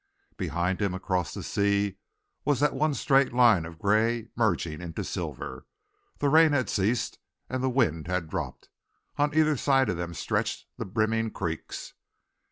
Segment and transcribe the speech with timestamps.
[0.35, 1.97] Behind him, across the sea,
[2.43, 5.67] was that one straight line of grey merging into silver.
[6.17, 8.69] The rain had ceased and the wind had dropped.
[9.17, 11.93] On either side of them stretched the brimming creeks.